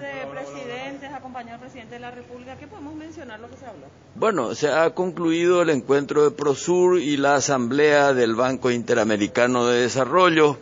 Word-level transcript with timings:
de 0.00 0.26
presidentes, 0.30 1.12
acompañó 1.12 1.54
al 1.54 1.60
presidente 1.60 1.94
de 1.94 2.00
la 2.00 2.10
República. 2.10 2.56
¿Qué 2.56 2.66
podemos 2.66 2.94
mencionar 2.94 3.38
lo 3.38 3.50
que 3.50 3.56
se 3.56 3.66
habló? 3.66 3.86
Bueno, 4.14 4.54
se 4.54 4.68
ha 4.68 4.94
concluido 4.94 5.62
el 5.62 5.70
encuentro 5.70 6.24
de 6.24 6.30
Prosur 6.30 6.98
y 6.98 7.16
la 7.16 7.36
asamblea 7.36 8.14
del 8.14 8.34
Banco 8.34 8.70
Interamericano 8.70 9.66
de 9.66 9.82
Desarrollo. 9.82 10.58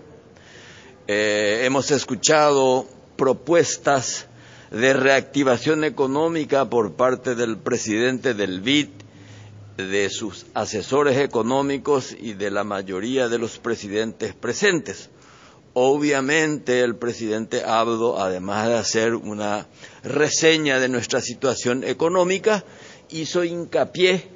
Eh, 1.06 1.62
hemos 1.64 1.90
escuchado 1.90 2.86
propuestas 3.16 4.26
de 4.70 4.92
reactivación 4.92 5.84
económica 5.84 6.68
por 6.68 6.94
parte 6.94 7.34
del 7.34 7.56
presidente 7.56 8.34
del 8.34 8.60
BID, 8.60 8.88
de 9.76 10.10
sus 10.10 10.46
asesores 10.54 11.16
económicos 11.18 12.14
y 12.18 12.34
de 12.34 12.50
la 12.50 12.64
mayoría 12.64 13.28
de 13.28 13.38
los 13.38 13.58
presidentes 13.58 14.34
presentes. 14.34 15.08
Obviamente 15.74 16.80
el 16.80 16.96
presidente 16.96 17.62
Abdo, 17.64 18.20
además 18.20 18.68
de 18.68 18.74
hacer 18.74 19.14
una 19.14 19.66
reseña 20.02 20.80
de 20.80 20.88
nuestra 20.88 21.20
situación 21.20 21.84
económica, 21.84 22.64
hizo 23.10 23.44
hincapié 23.44 24.28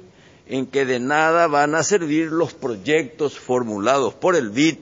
en 0.47 0.67
que 0.67 0.85
de 0.85 0.99
nada 0.99 1.47
van 1.47 1.75
a 1.75 1.83
servir 1.83 2.31
los 2.31 2.53
proyectos 2.53 3.37
formulados 3.37 4.13
por 4.13 4.35
el 4.35 4.49
BID 4.49 4.77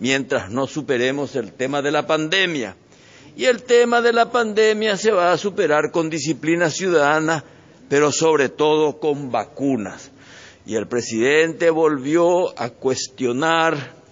mientras 0.00 0.50
no 0.50 0.66
superemos 0.66 1.36
el 1.36 1.52
tema 1.52 1.82
de 1.82 1.90
la 1.90 2.06
pandemia. 2.06 2.76
Y 3.36 3.46
el 3.46 3.62
tema 3.62 4.00
de 4.00 4.12
la 4.12 4.30
pandemia 4.30 4.96
se 4.96 5.10
va 5.10 5.32
a 5.32 5.38
superar 5.38 5.90
con 5.90 6.10
disciplina 6.10 6.70
ciudadana, 6.70 7.44
pero 7.88 8.12
sobre 8.12 8.48
todo 8.48 9.00
con 9.00 9.32
vacunas. 9.32 10.10
Y 10.66 10.76
el 10.76 10.86
presidente 10.86 11.70
volvió 11.70 12.58
a 12.58 12.70
cuestionar 12.70 14.03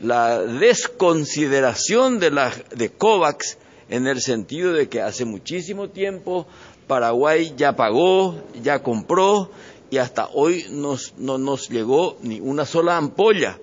la 0.00 0.40
desconsideración 0.40 2.18
de, 2.18 2.30
la, 2.30 2.52
de 2.74 2.90
COVAX 2.90 3.58
en 3.88 4.06
el 4.06 4.20
sentido 4.20 4.72
de 4.72 4.88
que 4.88 5.00
hace 5.00 5.24
muchísimo 5.24 5.90
tiempo 5.90 6.46
Paraguay 6.86 7.54
ya 7.56 7.76
pagó, 7.76 8.36
ya 8.62 8.82
compró 8.82 9.50
y 9.90 9.98
hasta 9.98 10.28
hoy 10.32 10.66
no 10.70 11.38
nos 11.38 11.68
llegó 11.68 12.16
ni 12.22 12.40
una 12.40 12.66
sola 12.66 12.96
ampolla. 12.96 13.58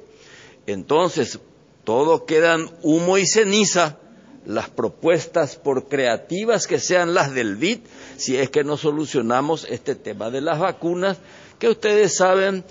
Entonces, 0.66 1.40
todo 1.84 2.26
quedan 2.26 2.70
humo 2.82 3.18
y 3.18 3.26
ceniza 3.26 3.98
las 4.46 4.70
propuestas, 4.70 5.56
por 5.56 5.88
creativas 5.88 6.66
que 6.66 6.80
sean 6.80 7.14
las 7.14 7.34
del 7.34 7.58
BID, 7.58 7.80
si 8.18 8.38
es 8.38 8.50
que 8.50 8.64
no 8.64 8.76
solucionamos 8.76 9.68
este 9.70 9.94
tema 9.94 10.32
de 10.32 10.42
las 10.42 10.60
vacunas, 10.60 11.18
que 11.62 11.70
ustedes 11.70 12.16
saben 12.16 12.64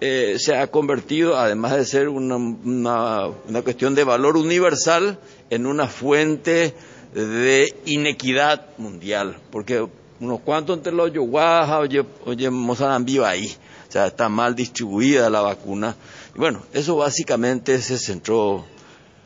eh, 0.00 0.36
se 0.38 0.56
ha 0.56 0.68
convertido, 0.68 1.36
además 1.36 1.76
de 1.76 1.84
ser 1.84 2.08
una, 2.08 2.36
una, 2.36 3.62
cuestión 3.62 3.94
de 3.94 4.04
valor 4.04 4.38
universal, 4.38 5.18
en 5.50 5.66
una 5.66 5.86
fuente 5.86 6.72
de 7.12 7.74
inequidad 7.84 8.68
mundial, 8.78 9.36
porque 9.50 9.86
unos 10.20 10.40
cuantos 10.40 10.78
entre 10.78 10.94
los 10.94 11.12
Yoguaja, 11.12 11.78
oye, 11.78 12.06
oye 12.24 12.48
Mozambique 12.48 13.22
ahí, 13.22 13.54
o 13.86 13.92
sea, 13.92 14.06
está 14.06 14.30
mal 14.30 14.54
distribuida 14.54 15.28
la 15.28 15.42
vacuna. 15.42 15.94
Y 16.34 16.38
bueno, 16.38 16.62
eso 16.72 16.96
básicamente 16.96 17.78
se 17.82 17.98
centró 17.98 18.64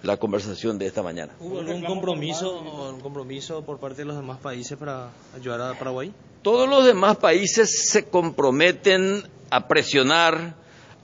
la 0.02 0.16
conversación 0.16 0.78
de 0.78 0.86
esta 0.86 1.02
mañana. 1.02 1.34
¿Hubo 1.40 1.60
algún 1.60 1.84
compromiso, 1.84 2.60
un 2.60 3.00
compromiso 3.00 3.62
por 3.62 3.78
parte 3.78 3.98
de 3.98 4.04
los 4.06 4.16
demás 4.16 4.38
países 4.40 4.76
para 4.76 5.10
ayudar 5.34 5.60
a 5.60 5.78
Paraguay? 5.78 6.12
Todos 6.42 6.68
los 6.68 6.84
demás 6.84 7.16
países 7.18 7.88
se 7.90 8.04
comprometen 8.06 9.22
a 9.50 9.68
presionar 9.68 10.54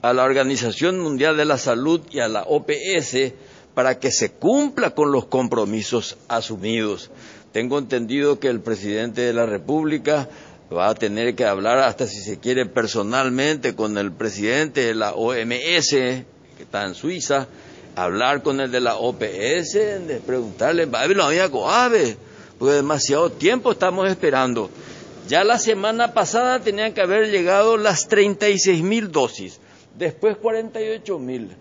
a 0.01 0.13
la 0.13 0.23
Organización 0.23 0.99
Mundial 0.99 1.37
de 1.37 1.45
la 1.45 1.57
Salud 1.57 2.01
y 2.09 2.19
a 2.19 2.27
la 2.27 2.43
OPS 2.43 3.33
para 3.73 3.99
que 3.99 4.11
se 4.11 4.31
cumpla 4.31 4.91
con 4.91 5.11
los 5.11 5.25
compromisos 5.25 6.17
asumidos. 6.27 7.11
Tengo 7.53 7.79
entendido 7.79 8.39
que 8.39 8.47
el 8.47 8.59
presidente 8.59 9.21
de 9.21 9.33
la 9.33 9.45
República 9.45 10.29
va 10.71 10.89
a 10.89 10.95
tener 10.95 11.35
que 11.35 11.45
hablar 11.45 11.79
hasta 11.79 12.05
si 12.05 12.19
se 12.21 12.39
quiere 12.39 12.65
personalmente 12.65 13.75
con 13.75 13.97
el 13.97 14.11
presidente 14.11 14.81
de 14.81 14.95
la 14.95 15.13
OMS, 15.13 15.89
que 15.89 16.25
está 16.59 16.85
en 16.85 16.93
Suiza, 16.93 17.47
hablar 17.95 18.43
con 18.43 18.59
el 18.59 18.71
de 18.71 18.79
la 18.79 18.95
OPS, 18.95 19.73
de 19.73 20.21
preguntarle, 20.25 20.87
porque 22.59 22.73
demasiado 22.73 23.31
tiempo 23.31 23.71
estamos 23.71 24.09
esperando. 24.09 24.69
Ya 25.27 25.43
la 25.43 25.57
semana 25.57 26.13
pasada 26.13 26.59
tenían 26.59 26.93
que 26.93 27.01
haber 27.01 27.29
llegado 27.29 27.77
las 27.77 28.07
36 28.07 28.83
mil 28.83 29.11
dosis, 29.11 29.59
después 29.95 30.37
48 30.37 31.19
mil. 31.19 31.55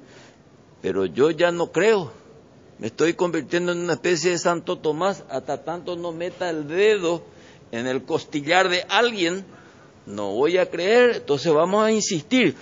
Pero 0.81 1.06
yo 1.06 1.31
ya 1.31 1.50
no 1.50 1.71
creo. 1.71 2.12
Me 2.78 2.87
estoy 2.87 3.15
convirtiendo 3.15 3.72
en 3.72 3.81
una 3.81 3.94
especie 3.94 4.31
de 4.31 4.38
Santo 4.38 4.78
Tomás, 4.78 5.25
hasta 5.28 5.65
tanto 5.65 5.97
no 5.97 6.12
meta 6.12 6.49
el 6.49 6.69
dedo 6.69 7.22
en 7.72 7.87
el 7.87 8.05
costillar 8.05 8.69
de 8.69 8.84
alguien, 8.88 9.44
no 10.06 10.33
voy 10.33 10.59
a 10.59 10.71
creer, 10.71 11.17
entonces 11.17 11.53
vamos 11.53 11.84
a 11.84 11.93
insistir. 11.93 12.55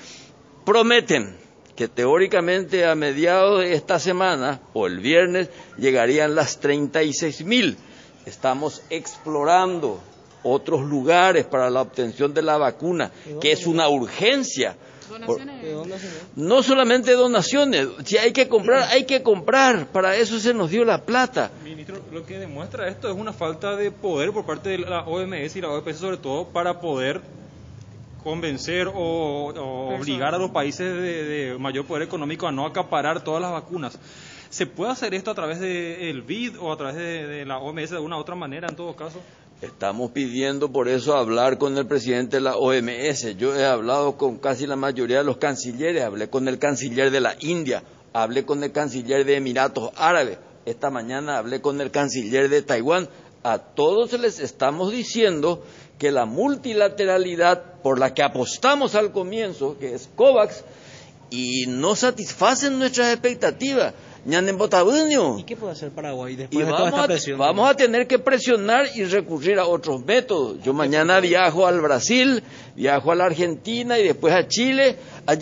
Prometen, 0.65 1.37
que 1.77 1.89
teóricamente 1.89 2.87
a 2.87 2.95
mediados 2.95 3.61
de 3.61 3.75
esta 3.75 3.99
semana 3.99 4.61
o 4.73 4.87
el 4.87 4.99
viernes 4.99 5.51
llegarían 5.77 6.35
las 6.35 6.59
36 6.59 7.45
mil. 7.45 7.77
Estamos 8.25 8.83
explorando 8.89 10.01
otros 10.43 10.83
lugares 10.83 11.45
para 11.45 11.69
la 11.71 11.83
obtención 11.83 12.33
de 12.33 12.43
la 12.43 12.57
vacuna, 12.57 13.11
que 13.41 13.53
es 13.53 13.67
una 13.67 13.89
urgencia. 13.89 14.77
no 16.35 16.63
solamente 16.63 17.13
donaciones, 17.13 17.89
si 18.05 18.17
hay 18.17 18.33
que 18.33 18.49
comprar, 18.49 18.89
hay 18.91 19.05
que 19.05 19.23
comprar, 19.23 19.87
para 19.89 20.17
eso 20.17 20.41
se 20.41 20.55
nos 20.55 20.71
dio 20.71 20.85
la 20.85 21.05
plata. 21.05 21.51
Ministro, 21.63 22.01
lo 22.11 22.25
que 22.25 22.39
demuestra 22.39 22.89
esto 22.89 23.09
es 23.09 23.15
una 23.15 23.33
falta 23.33 23.77
de 23.77 23.91
poder 23.91 24.33
por 24.33 24.47
parte 24.47 24.71
de 24.71 24.79
la 24.79 25.03
OMS 25.03 25.55
y 25.55 25.61
la 25.61 25.71
OPS 25.71 25.99
sobre 25.99 26.17
todo 26.17 26.49
para 26.49 26.81
poder 26.81 27.21
convencer 28.27 28.89
o, 28.93 29.95
obligar 29.97 30.35
a 30.35 30.39
los 30.39 30.51
países 30.51 30.93
de, 30.93 31.57
mayor 31.61 31.85
poder 31.85 32.03
económico 32.03 32.49
a 32.49 32.51
no 32.51 32.67
acaparar 32.67 33.23
todas 33.23 33.41
las 33.41 33.53
vacunas. 33.53 33.97
¿Se 34.51 34.67
puede 34.67 34.91
hacer 34.91 35.15
esto 35.15 35.31
a 35.31 35.35
través 35.37 35.61
del 35.61 36.23
BID 36.23 36.59
o 36.59 36.73
a 36.73 36.77
través 36.77 36.97
de, 36.97 37.45
la 37.47 37.59
OMS 37.59 37.91
de 37.91 37.97
alguna 37.97 38.17
otra 38.17 38.35
manera 38.35 38.67
en 38.69 38.75
todo 38.75 38.97
caso? 38.97 39.21
Estamos 39.63 40.11
pidiendo 40.11 40.73
por 40.73 40.89
eso 40.89 41.17
hablar 41.17 41.57
con 41.57 41.79
el 41.79 41.87
presidente 41.87 42.39
de 42.39 42.43
la 42.43 42.57
OMS. 42.57 43.37
Yo 43.37 43.55
he 43.55 43.65
hablado 43.65 44.17
con 44.17 44.39
casi 44.39 44.67
la 44.67 44.75
mayoría 44.75 45.19
de 45.19 45.25
los 45.25 45.37
cancilleres, 45.37 46.03
hablé 46.03 46.29
con 46.29 46.49
el 46.49 46.59
canciller 46.59 47.13
de 47.13 47.21
la 47.21 47.37
India, 47.39 47.85
hablé 48.13 48.45
con 48.45 48.65
el 48.65 48.73
canciller 48.73 49.25
de 49.25 49.37
Emiratos 49.37 49.93
Árabes, 49.95 50.39
esta 50.67 50.91
mañana 50.91 51.39
hablé 51.39 51.61
con 51.61 51.81
el 51.81 51.93
canciller 51.93 52.49
de 52.49 52.61
Taiwán. 52.61 53.09
A 53.43 53.59
todos 53.59 54.13
les 54.15 54.41
estamos 54.41 54.91
diciendo 54.91 55.63
que 55.99 56.11
la 56.11 56.27
multilateralidad 56.27 57.81
por 57.83 57.99
la 57.99 58.13
que 58.13 58.23
apostamos 58.23 58.95
al 58.95 59.13
comienzo, 59.13 59.79
que 59.79 59.95
es 59.95 60.09
COVAX, 60.17 60.65
y 61.31 61.67
no 61.67 61.97
satisfacen 61.97 62.79
nuestras 62.79 63.13
expectativas. 63.13 63.95
¿Y 65.39 65.43
qué 65.45 65.57
puede 65.57 65.73
hacer 65.73 65.91
Paraguay 65.91 66.35
después 66.35 66.67
de 66.67 66.73
toda 66.73 66.89
esta 66.89 67.07
presión? 67.07 67.39
vamos 67.39 67.71
a 67.71 67.77
tener 67.77 68.09
que 68.09 68.19
presionar 68.19 68.87
y 68.97 69.05
recurrir 69.05 69.59
a 69.61 69.67
otros 69.67 70.05
métodos. 70.05 70.61
Yo 70.65 70.75
mañana 70.75 71.21
viajo 71.21 71.65
al 71.65 71.81
Brasil, 71.81 72.43
viajo 72.75 73.13
a 73.13 73.15
la 73.15 73.27
Argentina 73.27 73.99
y 74.01 74.03
después 74.03 74.35
a 74.35 74.49
Chile, 74.49 74.97
a 75.27 75.37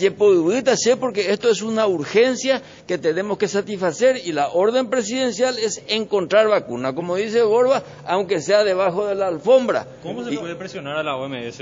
sé 0.75 0.97
porque 0.97 1.31
esto 1.31 1.49
es 1.49 1.63
una 1.63 1.87
urgencia 1.87 2.61
que 2.85 2.99
tenemos 2.99 3.39
que 3.39 3.47
satisfacer 3.47 4.21
y 4.23 4.31
la 4.33 4.49
orden 4.49 4.87
presidencial 4.89 5.57
es 5.57 5.81
encontrar 5.87 6.47
vacuna, 6.47 6.93
como 6.93 7.15
dice 7.15 7.41
Borba, 7.41 7.81
aunque 8.05 8.39
sea 8.39 8.63
debajo 8.63 9.07
de 9.07 9.15
la 9.15 9.27
alfombra. 9.27 9.87
¿Cómo 10.03 10.23
se 10.23 10.37
puede 10.37 10.55
presionar 10.55 10.97
a 10.97 11.03
la 11.03 11.15
OMS? 11.15 11.59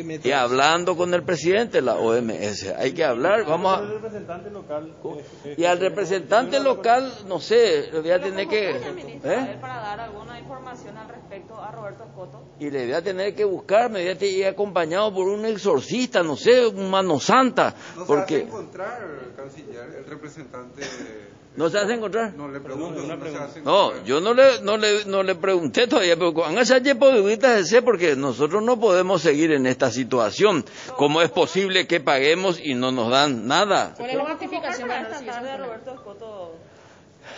Y 0.00 0.32
hablando 0.32 0.96
con 0.96 1.14
el 1.14 1.22
presidente 1.22 1.78
de 1.78 1.82
la 1.82 1.96
OMS. 1.96 2.74
Hay 2.76 2.92
que 2.92 3.04
hablar, 3.04 3.44
vamos 3.46 3.78
a... 3.78 3.82
representante 3.82 4.50
local. 4.50 4.92
Eh, 5.44 5.54
y 5.58 5.64
al 5.64 5.78
representante 5.78 6.60
local, 6.60 7.12
no 7.28 7.38
sé, 7.38 7.90
le 7.92 8.00
voy 8.00 8.10
a 8.10 8.20
tener 8.20 8.48
que... 8.48 8.70
¿eh? 8.70 9.58
para 9.60 9.80
dar 9.80 10.00
alguna 10.00 10.38
información 10.40 10.96
al 10.96 11.08
respecto 11.08 11.56
a 11.60 11.70
Roberto 11.70 12.04
Escoto? 12.04 12.42
Y 12.58 12.70
le 12.70 12.86
voy 12.86 12.94
a 12.94 13.02
tener 13.02 13.34
que 13.34 13.44
buscar, 13.44 13.90
me 13.90 14.00
voy 14.02 14.08
a 14.08 14.24
ir 14.24 14.46
acompañado 14.46 15.12
por 15.14 15.28
un 15.28 15.44
exorcista, 15.46 16.22
no 16.22 16.36
sé, 16.36 16.66
un 16.66 16.90
mano 16.90 17.20
santa. 17.20 17.74
No 17.96 18.04
porque... 18.04 18.42
encontrar, 18.42 19.00
canciller, 19.36 19.94
el 19.98 20.06
representante... 20.06 20.82
¿No 21.56 21.70
se 21.70 21.78
hace 21.78 21.94
encontrar? 21.94 22.34
No 22.34 22.48
le 22.48 22.58
pregunto, 22.58 23.00
no, 23.00 23.92
no, 23.92 24.04
yo 24.04 24.20
no 24.20 24.34
le, 24.34 24.60
no 24.62 24.76
le, 24.76 25.04
no 25.04 25.22
le 25.22 25.36
pregunté 25.36 25.86
todavía, 25.86 26.16
pero 26.16 26.34
porque 27.82 28.16
nosotros 28.16 28.60
no 28.60 28.80
podemos 28.80 29.22
seguir 29.22 29.52
en 29.52 29.66
esta 29.66 29.92
situación. 29.92 30.64
¿Cómo 30.96 31.22
es 31.22 31.30
posible 31.30 31.86
que 31.86 32.00
paguemos 32.00 32.58
y 32.60 32.74
no 32.74 32.90
nos 32.90 33.08
dan 33.08 33.46
nada? 33.46 33.94
¿Cuál 33.96 34.10
es 34.10 34.16
la 34.16 34.24
justificación 34.24 34.88
para 34.88 35.02
esta 35.02 35.42
de 35.42 35.56
Roberto 35.58 35.94
Escoto? 35.94 36.63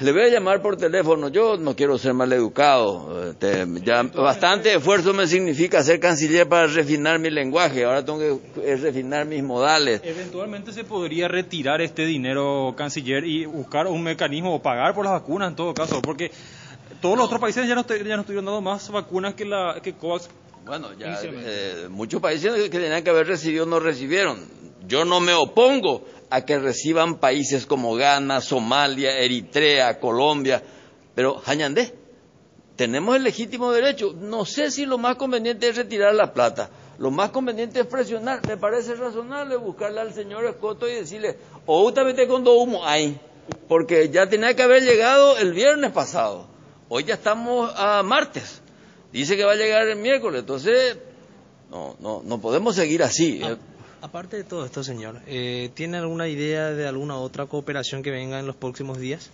Le 0.01 0.13
voy 0.13 0.23
a 0.23 0.29
llamar 0.29 0.61
por 0.61 0.77
teléfono. 0.77 1.29
Yo 1.29 1.57
no 1.57 1.75
quiero 1.75 1.97
ser 1.97 2.13
mal 2.13 2.33
educado. 2.33 3.31
Este, 3.31 3.67
ya 3.83 4.03
bastante 4.03 4.75
esfuerzo 4.75 5.15
me 5.15 5.27
significa 5.27 5.83
ser 5.83 6.01
canciller 6.01 6.47
para 6.49 6.67
refinar 6.67 7.19
mi 7.19 7.31
lenguaje. 7.31 7.85
Ahora 7.85 8.05
tengo 8.05 8.19
que 8.19 8.77
refinar 8.77 9.25
mis 9.25 9.43
modales. 9.43 10.03
Eventualmente 10.05 10.73
se 10.73 10.85
podría 10.85 11.29
retirar 11.29 11.81
este 11.81 12.05
dinero, 12.05 12.75
canciller, 12.77 13.25
y 13.25 13.47
buscar 13.47 13.87
un 13.87 14.03
mecanismo 14.03 14.55
o 14.55 14.61
pagar 14.61 14.95
por 14.95 15.05
las 15.05 15.15
vacunas 15.15 15.51
en 15.51 15.57
todo 15.57 15.73
caso, 15.73 16.03
porque 16.03 16.31
todos 17.01 17.17
los 17.17 17.27
otros 17.27 17.41
países 17.41 17.67
ya 17.67 17.75
no, 17.75 17.87
ya 17.87 18.17
no 18.17 18.21
estuvieron 18.21 18.45
dando 18.45 18.61
más 18.61 18.91
vacunas 18.91 19.35
que, 19.35 19.45
la, 19.45 19.81
que 19.83 19.95
COVAX. 19.95 20.29
Bueno, 20.67 20.93
ya 20.95 21.19
eh, 21.23 21.87
muchos 21.89 22.21
países 22.21 22.53
que 22.69 22.81
tenían 22.81 23.03
que 23.05 23.11
haber 23.11 23.29
recibido 23.29 23.67
no 23.67 23.79
recibieron. 23.81 24.45
Yo 24.87 25.05
no 25.05 25.21
me 25.21 25.33
opongo 25.33 26.05
a 26.31 26.45
que 26.45 26.59
reciban 26.59 27.17
países 27.17 27.67
como 27.67 27.95
Ghana, 27.95 28.41
Somalia, 28.41 29.19
Eritrea, 29.19 29.99
Colombia, 30.01 30.63
pero 31.15 31.37
Jañandé, 31.37 31.95
tenemos 32.77 33.17
el 33.17 33.23
legítimo 33.25 33.73
derecho. 33.73 34.15
No 34.19 34.45
sé 34.45 34.71
si 34.71 34.87
lo 34.87 34.99
más 34.99 35.17
conveniente 35.17 35.69
es 35.69 35.77
retirar 35.77 36.15
la 36.15 36.33
plata. 36.33 36.71
Lo 36.99 37.11
más 37.11 37.31
conveniente 37.31 37.81
es 37.81 37.87
presionar. 37.87 38.47
Me 38.47 38.57
parece 38.57 38.95
razonable 38.95 39.57
buscarle 39.57 40.01
al 40.01 40.13
señor 40.13 40.45
Escoto 40.47 40.89
y 40.89 40.95
decirle, 40.95 41.37
o 41.67 41.83
justamente 41.85 42.27
con 42.27 42.45
dos 42.45 42.57
humo 42.59 42.87
ahí, 42.87 43.19
porque 43.69 44.09
ya 44.11 44.29
tenía 44.29 44.55
que 44.55 44.63
haber 44.63 44.83
llegado 44.83 45.39
el 45.39 45.53
viernes 45.53 45.93
pasado. 45.93 46.47
Hoy 46.89 47.05
ya 47.05 47.15
estamos 47.15 47.73
a 47.77 48.03
martes. 48.03 48.63
Dice 49.13 49.37
que 49.37 49.45
va 49.45 49.53
a 49.53 49.57
llegar 49.57 49.87
el 49.89 49.97
miércoles, 49.97 50.41
entonces 50.41 50.99
no, 51.71 51.97
no, 52.01 52.23
no 52.25 52.41
podemos 52.41 52.75
seguir 52.77 53.03
así. 53.03 53.41
Ah, 53.43 53.53
Eh, 53.53 53.57
aparte 54.01 54.37
de 54.37 54.45
todo 54.45 54.65
esto, 54.65 54.83
señor, 54.85 55.21
eh, 55.27 55.71
¿tiene 55.75 55.99
alguna 55.99 56.29
idea 56.29 56.71
de 56.71 56.87
alguna 56.87 57.17
otra 57.17 57.47
cooperación 57.47 58.03
que 58.03 58.11
venga 58.11 58.39
en 58.39 58.47
los 58.47 58.57
próximos 58.57 58.99
días? 58.99 59.31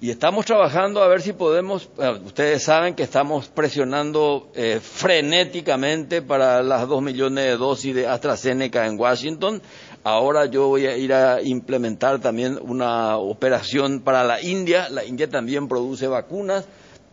Y 0.00 0.10
estamos 0.10 0.46
trabajando 0.46 1.02
a 1.02 1.08
ver 1.08 1.22
si 1.22 1.32
podemos, 1.32 1.88
eh, 1.98 2.20
ustedes 2.24 2.62
saben 2.62 2.94
que 2.94 3.02
estamos 3.02 3.48
presionando 3.48 4.50
eh, 4.54 4.80
frenéticamente 4.80 6.22
para 6.22 6.62
las 6.62 6.88
dos 6.88 7.02
millones 7.02 7.44
de 7.44 7.56
dosis 7.56 7.94
de 7.94 8.06
AstraZeneca 8.06 8.86
en 8.86 8.98
Washington. 8.98 9.60
Ahora 10.04 10.46
yo 10.46 10.68
voy 10.68 10.86
a 10.86 10.96
ir 10.96 11.12
a 11.12 11.42
implementar 11.42 12.20
también 12.20 12.58
una 12.62 13.16
operación 13.16 14.00
para 14.00 14.24
la 14.24 14.40
India. 14.40 14.88
La 14.88 15.04
India 15.04 15.28
también 15.28 15.68
produce 15.68 16.06
vacunas. 16.06 16.64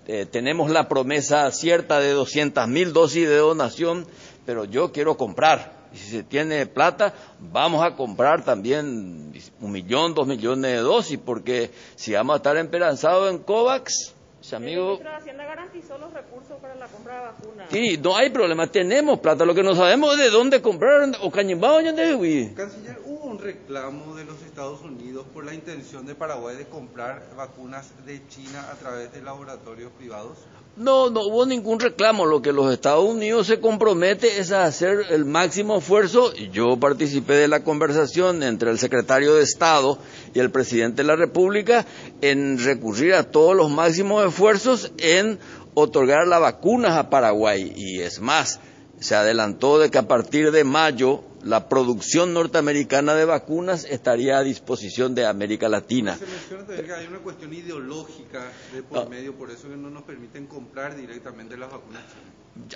Eh, 0.08 0.28
tenemos 0.28 0.70
la 0.70 0.88
promesa 0.88 1.50
cierta 1.52 2.00
de 2.00 2.12
200 2.12 2.68
mil 2.68 2.94
dosis 2.94 3.28
de 3.28 3.38
donación, 3.38 4.06
pero 4.46 4.66
yo 4.66 4.92
quiero 4.92 5.18
comprar. 5.18 5.75
Y 5.96 5.98
si 5.98 6.12
se 6.12 6.24
tiene 6.24 6.66
plata, 6.66 7.14
vamos 7.40 7.82
a 7.82 7.96
comprar 7.96 8.44
también 8.44 9.32
un 9.62 9.72
millón, 9.72 10.14
dos 10.14 10.28
millones 10.28 10.70
de 10.70 10.78
dosis, 10.80 11.18
porque 11.18 11.72
si 11.96 12.12
vamos 12.12 12.34
a 12.34 12.38
estar 12.38 12.58
esperanzados 12.58 13.32
en 13.32 13.38
COVAX, 13.40 14.14
ese 14.42 14.58
El 14.58 14.64
amigo, 14.64 14.86
ministro 14.88 15.10
de 15.10 15.16
Hacienda 15.16 15.46
garantizó 15.46 15.98
los 15.98 16.12
recursos 16.12 16.60
para 16.60 16.76
la 16.76 16.88
compra 16.88 17.16
de 17.18 17.26
vacunas. 17.28 17.70
sí, 17.72 17.98
no 18.04 18.18
hay 18.18 18.30
problema, 18.30 18.68
tenemos 18.68 19.20
plata, 19.20 19.46
lo 19.46 19.56
que 19.56 19.64
no 19.64 19.74
sabemos 19.74 20.12
es 20.16 20.26
de 20.26 20.30
dónde 20.32 20.62
comprar, 20.62 21.12
o 21.22 21.32
cañimbao, 21.32 21.82
¿dónde 21.82 22.12
es, 22.12 22.54
Canciller, 22.54 23.00
hubo 23.06 23.28
un 23.28 23.40
reclamo 23.40 24.16
de 24.16 24.26
los 24.26 24.42
Estados 24.42 24.82
Unidos 24.82 25.26
por 25.34 25.46
la 25.46 25.54
intención 25.54 26.06
de 26.06 26.14
Paraguay 26.14 26.58
de 26.58 26.66
comprar 26.66 27.24
vacunas 27.38 27.94
de 28.06 28.22
China 28.28 28.70
a 28.70 28.76
través 28.76 29.14
de 29.14 29.22
laboratorios 29.22 29.94
privados. 29.94 30.40
No, 30.78 31.10
no 31.10 31.22
hubo 31.22 31.46
ningún 31.46 31.80
reclamo. 31.80 32.26
Lo 32.26 32.42
que 32.42 32.52
los 32.52 32.72
Estados 32.74 33.06
Unidos 33.06 33.48
se 33.48 33.62
compromete 33.62 34.40
es 34.40 34.52
a 34.52 34.66
hacer 34.66 35.06
el 35.10 35.24
máximo 35.24 35.78
esfuerzo. 35.78 36.34
Yo 36.52 36.76
participé 36.78 37.36
de 37.36 37.48
la 37.48 37.64
conversación 37.64 38.44
entre 38.44 38.72
el 38.72 38.78
secretario 38.78 39.36
de 39.36 39.44
Estado 39.44 39.98
y 40.34 40.40
el 40.40 40.52
presidente 40.52 41.02
de 41.02 41.08
la 41.08 41.16
República 41.16 41.86
en 42.20 42.60
recurrir 42.60 43.14
a 43.14 43.24
todos 43.24 43.56
los 43.56 43.72
máximos 43.72 44.26
esfuerzos 44.28 44.92
en 44.98 45.40
otorgar 45.76 46.28
las 46.28 46.42
vacunas 46.42 46.98
a 46.98 47.10
Paraguay. 47.10 47.72
Y 47.74 48.02
es 48.02 48.20
más, 48.20 48.60
se 49.00 49.16
adelantó 49.16 49.80
de 49.80 49.90
que 49.90 49.98
a 49.98 50.10
partir 50.10 50.52
de 50.52 50.66
mayo 50.66 51.22
la 51.46 51.70
producción 51.70 52.34
norteamericana 52.34 53.14
de 53.14 53.24
vacunas 53.24 53.86
estaría 53.86 54.40
a 54.40 54.44
disposición 54.44 55.14
de 55.14 55.28
América 55.28 55.70
Latina. 55.70 56.18
Se 56.18 56.26
menciona 56.26 56.66
también 56.66 56.86
que 56.88 56.94
hay 56.94 57.06
una 57.06 57.20
cuestión 57.20 57.54
ideológica 57.54 58.52
de 58.74 58.82
por 58.82 58.98
Ah. 58.98 59.06
medio, 59.06 59.36
por 59.36 59.52
eso 59.52 59.70
que 59.70 59.78
no 59.78 59.92
nos 59.92 60.04
permiten 60.04 60.48
comprar 60.48 60.96
directamente 60.96 61.56
las 61.56 61.72
vacunas. 61.72 62.02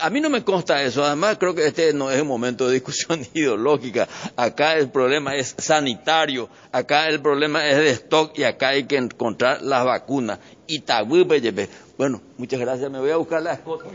A 0.01 0.09
mí 0.09 0.19
no 0.21 0.29
me 0.29 0.43
consta 0.43 0.83
eso, 0.83 1.03
además 1.03 1.37
creo 1.39 1.55
que 1.55 1.65
este 1.65 1.93
no 1.93 2.11
es 2.11 2.21
un 2.21 2.27
momento 2.27 2.67
de 2.67 2.73
discusión 2.73 3.21
ideológica, 3.33 4.07
acá 4.35 4.77
el 4.77 4.89
problema 4.91 5.35
es 5.35 5.55
sanitario, 5.57 6.49
acá 6.71 7.07
el 7.07 7.21
problema 7.21 7.65
es 7.67 7.77
de 7.77 7.89
stock 7.91 8.37
y 8.37 8.43
acá 8.43 8.69
hay 8.69 8.83
que 8.83 8.97
encontrar 8.97 9.61
las 9.63 9.83
vacunas. 9.85 10.39
Bueno, 11.97 12.21
muchas 12.37 12.59
gracias, 12.59 12.91
me 12.91 12.99
voy 12.99 13.09
a 13.09 13.17
buscar 13.17 13.41
la 13.41 13.53
escota. 13.53 13.85